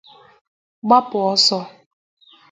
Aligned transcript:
gbapụ 0.87 1.17
ọsọ 1.31 1.59